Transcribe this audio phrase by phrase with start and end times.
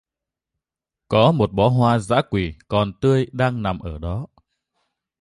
[1.07, 4.27] Có một bó hoa dã quỳ còn tươi đang nằm ở đó